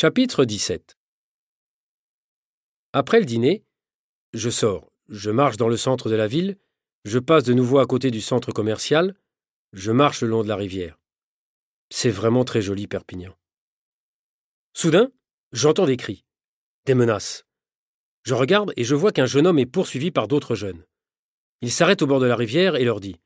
Chapitre 0.00 0.44
17 0.44 0.96
Après 2.92 3.18
le 3.18 3.24
dîner, 3.26 3.64
je 4.32 4.48
sors, 4.48 4.92
je 5.08 5.28
marche 5.32 5.56
dans 5.56 5.66
le 5.66 5.76
centre 5.76 6.08
de 6.08 6.14
la 6.14 6.28
ville, 6.28 6.56
je 7.04 7.18
passe 7.18 7.42
de 7.42 7.52
nouveau 7.52 7.80
à 7.80 7.86
côté 7.86 8.12
du 8.12 8.20
centre 8.20 8.52
commercial, 8.52 9.16
je 9.72 9.90
marche 9.90 10.22
le 10.22 10.28
long 10.28 10.44
de 10.44 10.48
la 10.48 10.54
rivière. 10.54 11.00
C'est 11.90 12.10
vraiment 12.10 12.44
très 12.44 12.62
joli, 12.62 12.86
Perpignan. 12.86 13.36
Soudain, 14.72 15.10
j'entends 15.50 15.86
des 15.86 15.96
cris, 15.96 16.24
des 16.86 16.94
menaces. 16.94 17.44
Je 18.22 18.34
regarde 18.34 18.72
et 18.76 18.84
je 18.84 18.94
vois 18.94 19.10
qu'un 19.10 19.26
jeune 19.26 19.48
homme 19.48 19.58
est 19.58 19.66
poursuivi 19.66 20.12
par 20.12 20.28
d'autres 20.28 20.54
jeunes. 20.54 20.84
Il 21.60 21.72
s'arrête 21.72 22.02
au 22.02 22.06
bord 22.06 22.20
de 22.20 22.26
la 22.26 22.36
rivière 22.36 22.76
et 22.76 22.84
leur 22.84 23.00
dit 23.00 23.16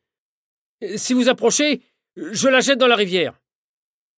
Si 0.97 1.13
vous 1.13 1.29
approchez, 1.29 1.83
je 2.17 2.49
la 2.49 2.61
jette 2.61 2.79
dans 2.79 2.87
la 2.87 2.97
rivière. 2.97 3.39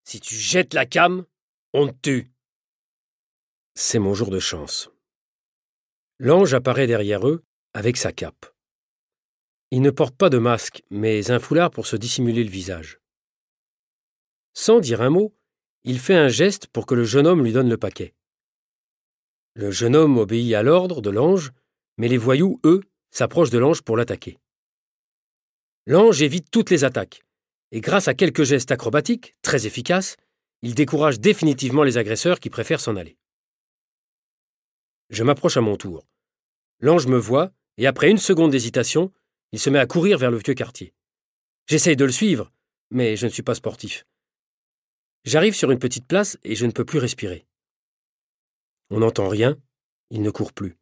Si 0.05 0.21
tu 0.21 0.37
jettes 0.37 0.73
la 0.73 0.87
came, 0.87 1.27
on 1.73 1.89
te 1.89 1.97
tue. 2.01 2.34
C'est 3.77 3.99
mon 3.99 4.15
jour 4.15 4.31
de 4.31 4.39
chance. 4.39 4.89
L'ange 6.21 6.55
apparaît 6.55 6.87
derrière 6.87 7.27
eux 7.27 7.43
avec 7.73 7.97
sa 7.97 8.13
cape. 8.13 8.47
Il 9.73 9.83
ne 9.83 9.91
porte 9.91 10.17
pas 10.17 10.31
de 10.31 10.39
masque, 10.39 10.85
mais 10.91 11.33
un 11.33 11.41
foulard 11.41 11.73
pour 11.73 11.89
se 11.89 11.97
dissimuler 11.97 12.45
le 12.45 12.51
visage. 12.51 13.01
Sans 14.53 14.79
dire 14.79 15.03
un 15.03 15.11
mot, 15.11 15.35
il 15.83 15.99
fait 15.99 16.15
un 16.15 16.29
geste 16.29 16.69
pour 16.69 16.87
que 16.87 16.95
le 16.95 17.03
jeune 17.03 17.27
homme 17.27 17.43
lui 17.43 17.53
donne 17.53 17.69
le 17.69 17.77
paquet. 17.77 18.15
Le 19.55 19.73
jeune 19.73 19.97
homme 19.97 20.19
obéit 20.19 20.55
à 20.55 20.63
l'ordre 20.63 21.03
de 21.03 21.11
l'ange, 21.11 21.51
mais 21.99 22.07
les 22.07 22.17
voyous, 22.17 22.61
eux, 22.65 22.83
s'approchent 23.11 23.51
de 23.51 23.59
l'ange 23.59 23.83
pour 23.83 23.97
l'attaquer. 23.97 24.39
L'ange 25.87 26.23
évite 26.23 26.49
toutes 26.53 26.71
les 26.71 26.85
attaques, 26.85 27.25
et 27.73 27.81
grâce 27.81 28.07
à 28.07 28.15
quelques 28.15 28.45
gestes 28.45 28.71
acrobatiques, 28.71 29.35
très 29.43 29.67
efficaces, 29.67 30.17
il 30.63 30.77
décourage 30.77 31.19
définitivement 31.19 31.83
les 31.83 31.99
agresseurs 31.99 32.39
qui 32.39 32.51
préfèrent 32.51 32.81
s'en 32.81 32.95
aller. 32.95 33.17
Je 35.11 35.23
m'approche 35.23 35.57
à 35.57 35.61
mon 35.61 35.77
tour. 35.77 36.07
L'ange 36.81 37.07
me 37.07 37.19
voit, 37.19 37.53
et 37.77 37.87
après 37.87 38.11
une 38.11 38.19
seconde 38.19 38.51
d'hésitation, 38.51 39.13
il 39.53 39.59
se 39.59 39.71
met 39.71 39.79
à 39.79 39.87
courir 39.87 40.19
vers 40.19 40.31
le 40.31 40.39
vieux 40.39 40.55
quartier. 40.55 40.95
J'essaye 41.67 41.97
de 41.97 42.05
le 42.05 42.13
suivre, 42.13 42.53
mais 42.91 43.17
je 43.17 43.27
ne 43.27 43.31
suis 43.31 43.43
pas 43.43 43.55
sportif. 43.55 44.07
J'arrive 45.25 45.55
sur 45.55 45.71
une 45.71 45.79
petite 45.79 46.07
place 46.07 46.39
et 46.43 46.55
je 46.55 46.67
ne 46.67 46.73
peux 46.73 46.85
plus 46.85 46.99
respirer. 46.99 47.47
On 48.91 48.99
n'entend 48.99 49.29
rien, 49.29 49.57
il 50.11 50.23
ne 50.23 50.31
court 50.31 50.53
plus. 50.53 50.77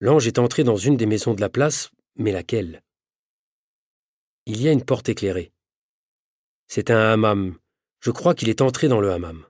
L'ange 0.00 0.26
est 0.26 0.38
entré 0.38 0.64
dans 0.64 0.76
une 0.76 0.96
des 0.96 1.06
maisons 1.06 1.34
de 1.34 1.40
la 1.40 1.48
place, 1.48 1.90
mais 2.16 2.32
laquelle? 2.32 2.82
Il 4.46 4.60
y 4.60 4.68
a 4.68 4.72
une 4.72 4.84
porte 4.84 5.08
éclairée. 5.08 5.52
C'est 6.68 6.90
un 6.90 7.12
hammam. 7.12 7.58
Je 8.00 8.10
crois 8.10 8.34
qu'il 8.34 8.50
est 8.50 8.60
entré 8.60 8.88
dans 8.88 9.00
le 9.00 9.10
hammam. 9.10 9.46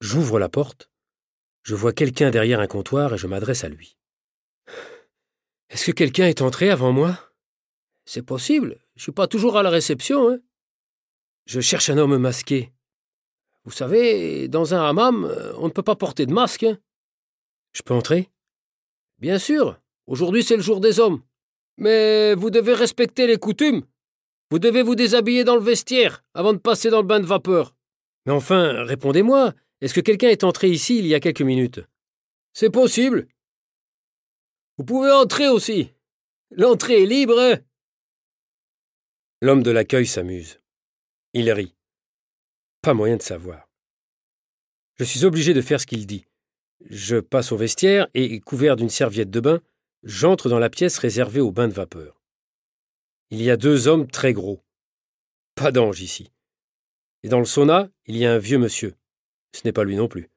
J'ouvre 0.00 0.38
la 0.38 0.48
porte. 0.48 0.90
Je 1.68 1.74
vois 1.74 1.92
quelqu'un 1.92 2.30
derrière 2.30 2.60
un 2.60 2.66
comptoir 2.66 3.12
et 3.12 3.18
je 3.18 3.26
m'adresse 3.26 3.62
à 3.62 3.68
lui. 3.68 3.98
Est-ce 5.68 5.84
que 5.84 5.92
quelqu'un 5.92 6.26
est 6.26 6.40
entré 6.40 6.70
avant 6.70 6.92
moi? 6.92 7.30
C'est 8.06 8.22
possible. 8.22 8.78
Je 8.96 9.02
suis 9.02 9.12
pas 9.12 9.26
toujours 9.26 9.58
à 9.58 9.62
la 9.62 9.68
réception, 9.68 10.30
hein. 10.30 10.38
Je 11.44 11.60
cherche 11.60 11.90
un 11.90 11.98
homme 11.98 12.16
masqué. 12.16 12.72
Vous 13.64 13.70
savez, 13.70 14.48
dans 14.48 14.72
un 14.72 14.82
hammam, 14.82 15.30
on 15.58 15.66
ne 15.66 15.70
peut 15.70 15.82
pas 15.82 15.94
porter 15.94 16.24
de 16.24 16.32
masque. 16.32 16.62
Hein. 16.62 16.78
Je 17.74 17.82
peux 17.82 17.92
entrer? 17.92 18.30
Bien 19.18 19.38
sûr. 19.38 19.78
Aujourd'hui, 20.06 20.42
c'est 20.42 20.56
le 20.56 20.62
jour 20.62 20.80
des 20.80 21.00
hommes. 21.00 21.20
Mais 21.76 22.34
vous 22.34 22.48
devez 22.48 22.72
respecter 22.72 23.26
les 23.26 23.36
coutumes. 23.36 23.84
Vous 24.50 24.58
devez 24.58 24.82
vous 24.82 24.94
déshabiller 24.94 25.44
dans 25.44 25.56
le 25.56 25.60
vestiaire 25.60 26.24
avant 26.32 26.54
de 26.54 26.58
passer 26.58 26.88
dans 26.88 27.02
le 27.02 27.06
bain 27.06 27.20
de 27.20 27.26
vapeur. 27.26 27.74
Mais 28.24 28.32
enfin, 28.32 28.84
répondez-moi, 28.84 29.52
est-ce 29.80 29.94
que 29.94 30.00
quelqu'un 30.00 30.28
est 30.28 30.44
entré 30.44 30.68
ici 30.68 30.98
il 30.98 31.06
y 31.06 31.14
a 31.14 31.20
quelques 31.20 31.42
minutes? 31.42 31.80
C'est 32.52 32.70
possible. 32.70 33.28
Vous 34.76 34.84
pouvez 34.84 35.10
entrer 35.10 35.48
aussi. 35.48 35.92
L'entrée 36.50 37.02
est 37.02 37.06
libre. 37.06 37.58
L'homme 39.40 39.62
de 39.62 39.70
l'accueil 39.70 40.06
s'amuse. 40.06 40.60
Il 41.32 41.50
rit. 41.52 41.74
Pas 42.82 42.94
moyen 42.94 43.16
de 43.16 43.22
savoir. 43.22 43.68
Je 44.96 45.04
suis 45.04 45.24
obligé 45.24 45.54
de 45.54 45.60
faire 45.60 45.80
ce 45.80 45.86
qu'il 45.86 46.06
dit. 46.06 46.26
Je 46.90 47.16
passe 47.16 47.52
au 47.52 47.56
vestiaire 47.56 48.08
et, 48.14 48.40
couvert 48.40 48.74
d'une 48.74 48.88
serviette 48.88 49.30
de 49.30 49.40
bain, 49.40 49.60
j'entre 50.02 50.48
dans 50.48 50.58
la 50.58 50.70
pièce 50.70 50.98
réservée 50.98 51.40
au 51.40 51.52
bain 51.52 51.68
de 51.68 51.72
vapeur. 51.72 52.20
Il 53.30 53.42
y 53.42 53.50
a 53.50 53.56
deux 53.56 53.86
hommes 53.86 54.08
très 54.08 54.32
gros. 54.32 54.64
Pas 55.54 55.70
d'ange 55.70 56.00
ici. 56.00 56.32
Et 57.22 57.28
dans 57.28 57.40
le 57.40 57.44
sauna, 57.44 57.90
il 58.06 58.16
y 58.16 58.26
a 58.26 58.32
un 58.32 58.38
vieux 58.38 58.58
monsieur. 58.58 58.94
Ce 59.52 59.62
n'est 59.64 59.72
pas 59.72 59.84
lui 59.84 59.96
non 59.96 60.08
plus. 60.08 60.30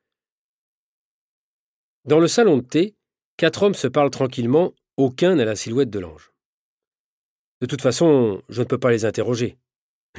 Dans 2.06 2.20
le 2.20 2.28
salon 2.28 2.58
de 2.58 2.66
thé, 2.66 2.96
quatre 3.38 3.64
hommes 3.64 3.76
se 3.76 3.88
parlent 3.88 4.10
tranquillement, 4.10 4.74
aucun 4.98 5.36
n'a 5.36 5.46
la 5.46 5.56
silhouette 5.56 5.90
de 5.90 6.00
l'ange. 6.00 6.32
De 7.62 7.68
toute 7.68 7.82
façon, 7.82 8.42
je 8.50 8.62
ne 8.62 8.68
peux 8.68 8.80
pas 8.80 8.92
les 8.92 9.06
interroger. 9.06 9.58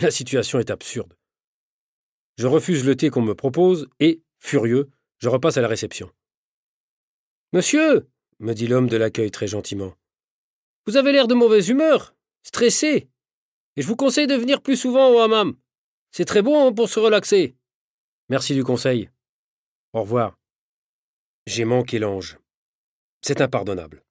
La 0.00 0.10
situation 0.10 0.58
est 0.58 0.70
absurde. 0.70 1.14
Je 2.38 2.46
refuse 2.46 2.84
le 2.84 2.96
thé 2.96 3.10
qu'on 3.10 3.22
me 3.22 3.34
propose 3.34 3.88
et, 4.00 4.22
furieux, 4.38 4.90
je 5.18 5.28
repasse 5.28 5.56
à 5.56 5.60
la 5.60 5.68
réception. 5.68 6.10
Monsieur, 7.52 8.08
me 8.38 8.54
dit 8.54 8.66
l'homme 8.66 8.88
de 8.88 8.96
l'accueil 8.96 9.30
très 9.30 9.46
gentiment, 9.46 9.94
vous 10.86 10.96
avez 10.96 11.12
l'air 11.12 11.28
de 11.28 11.34
mauvaise 11.34 11.68
humeur, 11.68 12.14
stressé, 12.42 13.08
et 13.76 13.82
je 13.82 13.86
vous 13.86 13.96
conseille 13.96 14.26
de 14.26 14.34
venir 14.34 14.60
plus 14.62 14.76
souvent 14.76 15.10
au 15.10 15.18
hammam. 15.18 15.54
C'est 16.10 16.24
très 16.24 16.42
bon 16.42 16.74
pour 16.74 16.88
se 16.88 16.98
relaxer. 16.98 17.54
Merci 18.32 18.54
du 18.54 18.64
conseil. 18.64 19.10
Au 19.92 20.00
revoir. 20.00 20.38
J'ai 21.44 21.66
manqué 21.66 21.98
l'ange. 21.98 22.38
C'est 23.20 23.42
impardonnable. 23.42 24.02